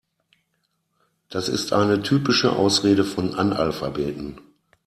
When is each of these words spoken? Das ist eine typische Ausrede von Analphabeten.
Das 1.29 1.47
ist 1.47 1.73
eine 1.73 2.01
typische 2.01 2.53
Ausrede 2.55 3.03
von 3.03 3.35
Analphabeten. 3.35 4.41